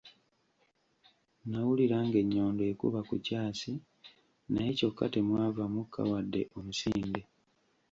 Nawulira 1.49 1.97
ng'ennyondo 2.07 2.63
ekuba 2.71 2.99
ku 3.09 3.15
kyasi, 3.25 3.71
naye 4.51 4.71
kyokka 4.77 5.05
temwava 5.13 5.63
mukka 5.73 6.01
wadde 6.09 6.41
omusinde. 6.57 7.21